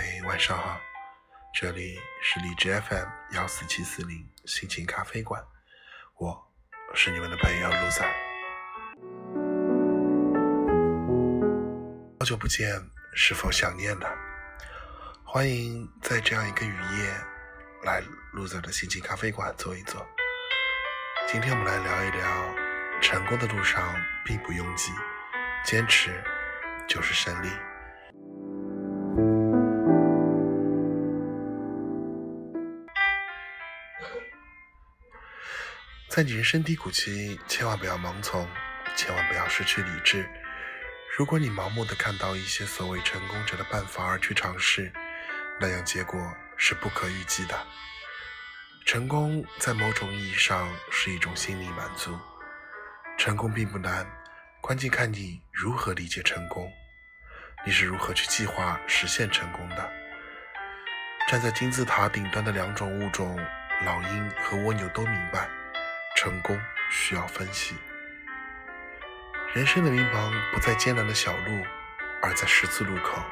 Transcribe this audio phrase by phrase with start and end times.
[0.00, 0.80] 位晚上好，
[1.52, 5.44] 这里是荔枝 FM 幺四七四零心情咖啡馆，
[6.16, 6.50] 我
[6.94, 8.02] 是你们的朋友陆仔。
[12.18, 12.82] 好久不见，
[13.12, 14.06] 是否想念呢？
[15.22, 17.14] 欢迎在这样一个雨夜
[17.82, 20.06] 来陆仔的心情咖啡馆坐一坐。
[21.28, 22.54] 今天我们来聊一聊，
[23.02, 23.94] 成功的路上
[24.24, 24.92] 并不拥挤，
[25.62, 26.24] 坚持
[26.88, 27.50] 就是胜利。
[36.10, 38.44] 在你人生低谷期，千万不要盲从，
[38.96, 40.28] 千万不要失去理智。
[41.16, 44.92] 如果你盲目的看到一些所谓成功者的办法而去尝试，
[45.60, 46.20] 那样结果
[46.56, 47.56] 是不可预计的。
[48.84, 52.18] 成功在某种意义上是一种心理满足。
[53.16, 54.04] 成功并不难，
[54.60, 56.72] 关键看你如何理解成功，
[57.64, 59.92] 你是如何去计划实现成功的。
[61.28, 63.38] 站在金字塔顶端的两种物种，
[63.84, 65.48] 老鹰和蜗牛都明白。
[66.16, 67.74] 成功需要分析。
[69.54, 71.64] 人生的迷茫不在艰难的小路，
[72.22, 73.22] 而在十字路口。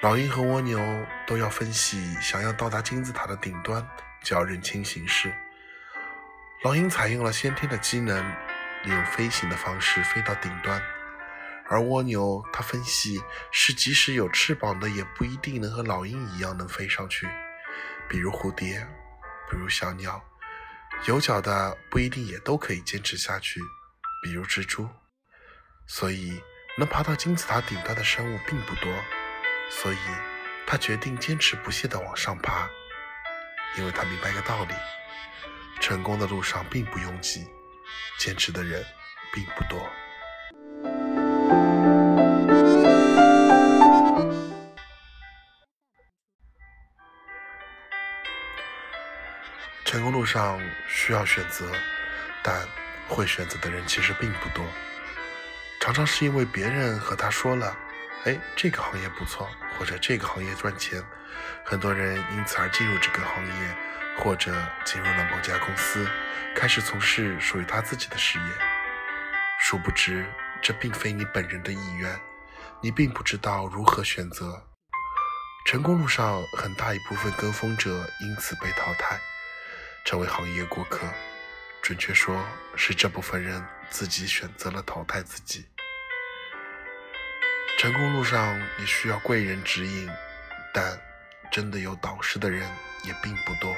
[0.00, 0.80] 老鹰和蜗牛
[1.26, 3.84] 都要分析，想要到达金字塔的顶端，
[4.22, 5.34] 就要认清形势。
[6.62, 8.24] 老鹰采用了先天的机能，
[8.84, 10.80] 利用飞行的方式飞到顶端；
[11.68, 17.28] 而蜗牛，它分析是即使有翅膀的，也不一定能和老鹰一样能飞上去。
[18.08, 18.86] 比如蝴蝶，
[19.50, 20.22] 比如小鸟。
[21.06, 23.60] 有脚的不一定也都可以坚持下去，
[24.22, 24.88] 比如蜘蛛。
[25.86, 26.42] 所以
[26.76, 28.92] 能爬到金字塔顶端的生物并不多，
[29.70, 29.98] 所以
[30.66, 32.68] 他决定坚持不懈地往上爬，
[33.78, 34.74] 因为他明白一个道理：
[35.80, 37.46] 成功的路上并不拥挤，
[38.18, 38.84] 坚持的人
[39.32, 39.88] 并不多。
[50.28, 51.72] 上需要选择，
[52.42, 52.68] 但
[53.08, 54.62] 会选择的人其实并不多。
[55.80, 57.74] 常常是因为别人和他说了
[58.26, 61.02] ：“哎，这个行业不错，或者这个行业赚钱。”
[61.64, 63.76] 很多人因此而进入这个行业，
[64.18, 64.52] 或者
[64.84, 66.06] 进入了某家公司，
[66.54, 68.44] 开始从事属于他自己的事业。
[69.60, 70.26] 殊不知，
[70.60, 72.20] 这并非你本人的意愿，
[72.82, 74.62] 你并不知道如何选择。
[75.66, 77.90] 成功路上很大一部分跟风者
[78.20, 79.18] 因此被淘汰。
[80.08, 81.06] 成为行业过客，
[81.82, 82.42] 准确说
[82.74, 85.66] 是这部分人自己选择了淘汰自己。
[87.78, 90.08] 成功路上也需要贵人指引，
[90.72, 90.98] 但
[91.52, 92.66] 真的有导师的人
[93.04, 93.76] 也并不多。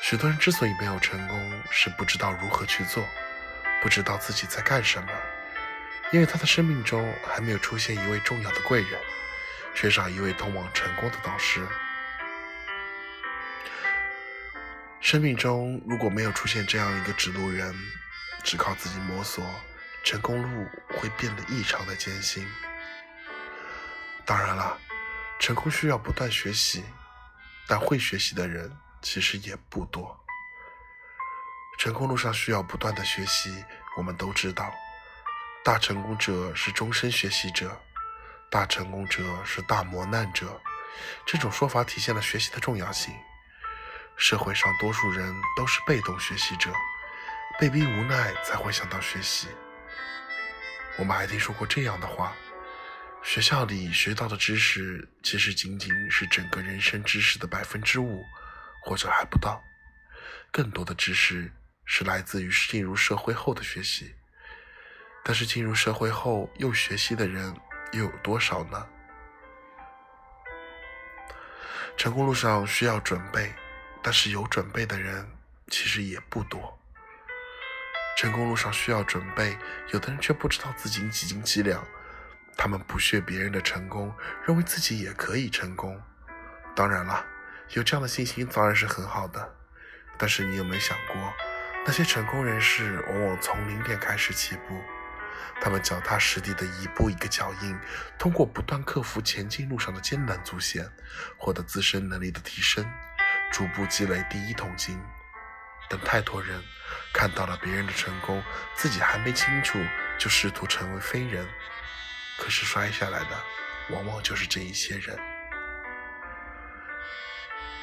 [0.00, 3.04] 许多人之所以没有成功，是不知道如何去做，
[3.82, 5.12] 不知道自己在干什么，
[6.12, 8.98] 因为他的生命中还没有出现一位重要的贵人，
[9.74, 11.60] 缺少一位通往成功的导师。
[15.12, 17.76] 生命中如果没有出现这样一个指路人，
[18.42, 19.44] 只靠自己摸索，
[20.02, 22.48] 成功路会变得异常的艰辛。
[24.24, 24.78] 当然了，
[25.38, 26.82] 成功需要不断学习，
[27.68, 30.18] 但会学习的人其实也不多。
[31.78, 33.62] 成功路上需要不断的学习，
[33.98, 34.72] 我们都知道，
[35.62, 37.78] 大成功者是终身学习者，
[38.48, 40.58] 大成功者是大磨难者。
[41.26, 43.12] 这种说法体现了学习的重要性。
[44.22, 46.72] 社会上多数人都是被动学习者，
[47.58, 49.48] 被逼无奈才会想到学习。
[50.96, 52.32] 我们还听说过这样的话：
[53.20, 58.24] 学校里学到的知识，其实仅仅是整个人生知识的百分之五，
[58.84, 59.60] 或者还不到。
[60.52, 61.50] 更多的知识
[61.84, 64.14] 是来自于进入社会后的学习。
[65.24, 67.52] 但是进入社会后又学习的人
[67.90, 68.86] 又有多少呢？
[71.96, 73.52] 成功路上需要准备。
[74.02, 75.28] 但是有准备的人
[75.68, 76.78] 其实也不多。
[78.16, 79.56] 成功路上需要准备，
[79.92, 81.84] 有的人却不知道自己几斤几两。
[82.56, 84.14] 他们不屑别人的成功，
[84.46, 86.00] 认为自己也可以成功。
[86.76, 87.24] 当然了，
[87.70, 89.54] 有这样的信心当然是很好的。
[90.18, 91.16] 但是你有没有想过，
[91.86, 94.78] 那些成功人士往往从零点开始起步，
[95.60, 97.76] 他们脚踏实地的一步一个脚印，
[98.18, 100.88] 通过不断克服前进路上的艰难阻险，
[101.38, 102.86] 获得自身能力的提升。
[103.52, 104.98] 逐步积累第一桶金，
[105.88, 106.60] 等太多人
[107.12, 108.42] 看到了别人的成功，
[108.74, 109.78] 自己还没清楚
[110.18, 111.46] 就试图成为飞人，
[112.38, 113.38] 可是摔下来的
[113.90, 115.16] 往往就是这一些人。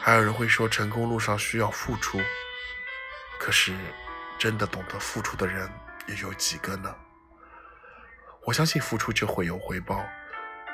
[0.01, 2.19] 还有人会说，成功路上需要付出，
[3.39, 3.71] 可是
[4.39, 5.69] 真的懂得付出的人
[6.07, 6.95] 又有几个呢？
[8.47, 10.03] 我相信付出就会有回报，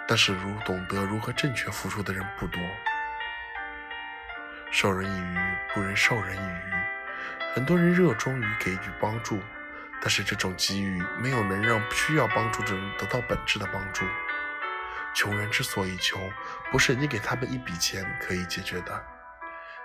[0.07, 2.61] 但是如懂得如何正确付出的人不多。
[4.77, 5.37] 授人以鱼，
[5.73, 6.73] 不如授人以渔。
[7.53, 9.41] 很多人热衷于给予帮助，
[10.01, 14.03] 但是这种给予没有能让需要帮助的人得到本质的帮助。
[15.13, 16.29] 穷人之所以穷，
[16.73, 19.01] 不是你给他们一笔钱可以解决的，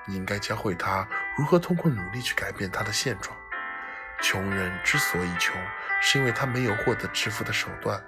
[0.06, 1.06] 你应该教会他
[1.38, 3.36] 如何通过努力去改变他的现状。
[4.20, 5.54] 穷人之所以穷，
[6.02, 8.02] 是因为他没有获得致富的手段，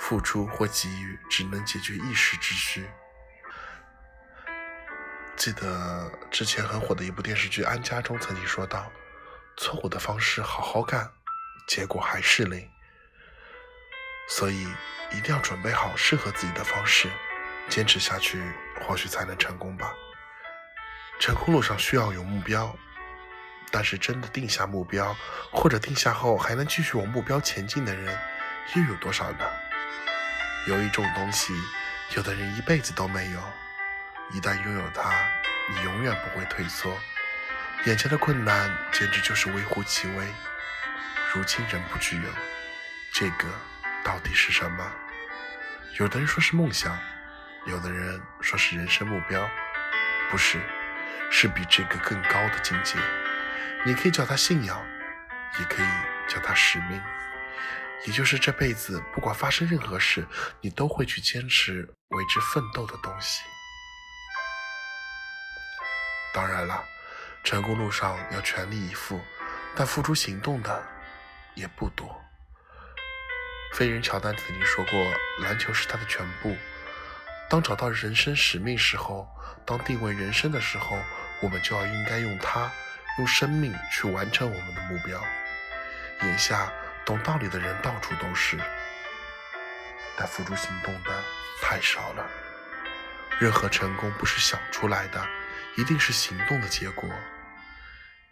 [0.00, 2.90] 付出或给予只能解决一时之需。
[5.38, 8.90] 记得之前很火的一部电视剧《安家》中曾经说到
[9.56, 11.12] ：“错误的方式好好干，
[11.68, 12.68] 结果还是零。”
[14.28, 14.66] 所以
[15.12, 17.08] 一定要准备好适合自己的方式，
[17.68, 18.42] 坚持下去，
[18.80, 19.94] 或许才能成功吧。
[21.20, 22.76] 成功路上需要有目标，
[23.70, 25.14] 但是真的定下目标，
[25.52, 28.18] 或者定下后还能继续往目标前进的人，
[28.74, 29.48] 又有多少呢？
[30.66, 31.54] 有一种东西，
[32.16, 33.40] 有的人一辈子都没有。
[34.30, 35.10] 一旦拥有它，
[35.68, 36.96] 你永远不会退缩。
[37.86, 40.26] 眼前的困难简直就是微乎其微，
[41.32, 42.28] 如今仍不具有。
[43.12, 43.48] 这个
[44.04, 44.92] 到底是什么？
[45.98, 46.98] 有的人说是梦想，
[47.66, 49.48] 有的人说是人生目标，
[50.30, 50.60] 不是，
[51.30, 52.98] 是比这个更高的境界。
[53.86, 54.84] 你可以叫它信仰，
[55.58, 55.86] 也可以
[56.28, 57.00] 叫它使命，
[58.06, 60.26] 也就是这辈子不管发生任何事，
[60.60, 63.42] 你都会去坚持为之奋斗的东西。
[66.38, 66.84] 当然了，
[67.42, 69.20] 成功路上要全力以赴，
[69.74, 70.86] 但付出行动的
[71.54, 72.24] 也不多。
[73.74, 74.92] 飞人乔丹曾经说过
[75.42, 76.56] ：“篮球是他的全部。”
[77.50, 79.28] 当找到人生使命时候，
[79.66, 80.96] 当定位人生的时候，
[81.40, 82.70] 我们就要应该用它，
[83.18, 85.20] 用生命去完成我们的目标。
[86.22, 86.72] 眼下
[87.04, 88.56] 懂道理的人到处都是，
[90.16, 91.10] 但付诸行动的
[91.60, 92.24] 太少了。
[93.40, 95.20] 任何成功不是想出来的。
[95.76, 97.08] 一定是行动的结果，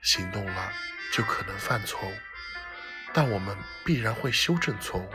[0.02, 0.72] 行动了
[1.12, 2.12] 就可能犯错误，
[3.12, 5.10] 但我们必然会修正错误。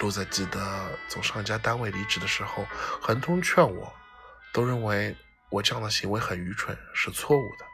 [0.00, 2.66] 路在记得从上一家单位离职的时候，
[3.00, 3.94] 很多人劝我，
[4.52, 5.16] 都认为
[5.48, 7.64] 我这样的行为很愚蠢，是错误的。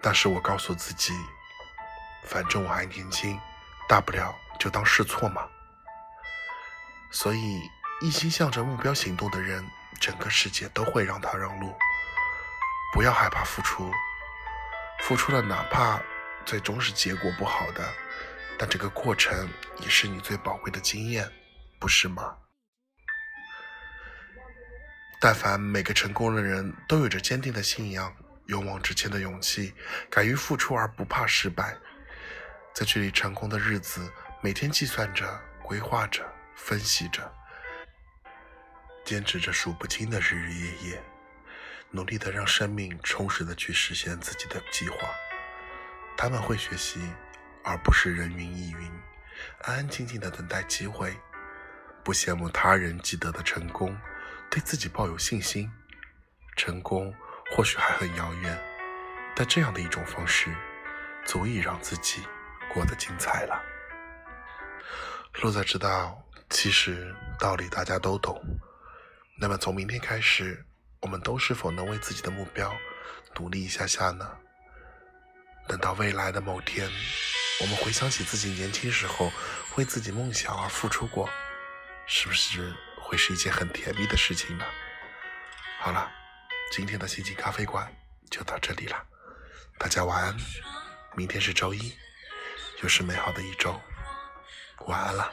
[0.00, 1.12] 但是我告诉自己，
[2.24, 3.38] 反正我还年轻，
[3.88, 5.46] 大不了就当试错嘛。
[7.10, 7.60] 所以，
[8.00, 9.68] 一心向着目标行动的人。
[10.00, 11.74] 整个世界都会让他让路，
[12.92, 13.90] 不要害怕付出，
[15.02, 16.00] 付出了哪怕
[16.44, 17.84] 最终是结果不好的，
[18.58, 19.48] 但这个过程
[19.80, 21.30] 也是你最宝贵的经验，
[21.78, 22.36] 不是吗？
[25.20, 28.14] 但凡每个成功的人都有着坚定的信仰、
[28.46, 29.74] 勇往直前的勇气，
[30.10, 31.76] 敢于付出而不怕失败，
[32.74, 36.22] 在距离成功的日子，每天计算着、规划着、
[36.54, 37.32] 分析着。
[39.06, 41.02] 坚持着数不清的日日夜夜，
[41.92, 44.96] 努力的让生命充实的去实现自己的计划。
[46.16, 47.00] 他们会学习，
[47.62, 48.90] 而不是人云亦云，
[49.62, 51.16] 安安静静的等待机会，
[52.02, 53.96] 不羡慕他人既得的成功，
[54.50, 55.70] 对自己抱有信心。
[56.56, 57.14] 成功
[57.52, 58.58] 或许还很遥远，
[59.36, 60.52] 但这样的一种方式，
[61.24, 62.24] 足以让自己
[62.74, 63.62] 过得精彩了。
[65.42, 68.42] 路在知道，其实道理大家都懂。
[69.38, 70.64] 那么从明天开始，
[71.00, 72.74] 我们都是否能为自己的目标
[73.38, 74.36] 努力一下下呢？
[75.68, 76.90] 等到未来的某天，
[77.60, 79.30] 我们回想起自己年轻时候
[79.76, 81.28] 为自己梦想而付出过，
[82.06, 84.64] 是不是会是一件很甜蜜的事情呢？
[85.80, 86.10] 好了，
[86.72, 87.94] 今天的心情咖啡馆
[88.30, 89.06] 就到这里了，
[89.78, 90.36] 大家晚安。
[91.14, 91.94] 明天是周一，
[92.82, 93.78] 又是美好的一周，
[94.86, 95.32] 晚安了。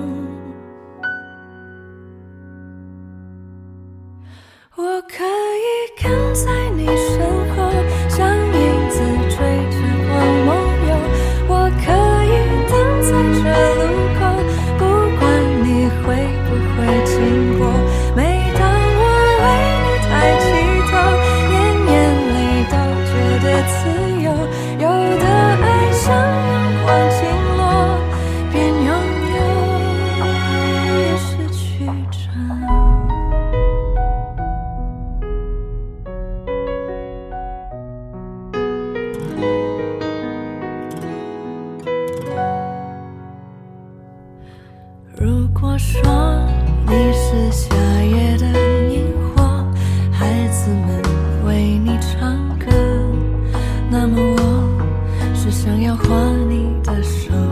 [56.51, 57.50] 你的手。